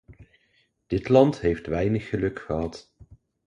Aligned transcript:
Dit 0.87 1.09
land 1.09 1.39
heeft 1.39 1.65
weinig 1.67 2.09
geluk 2.09 2.39
gehad. 2.39 2.93